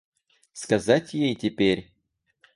Сказать 0.53 1.13
ей 1.13 1.35
теперь? 1.35 1.93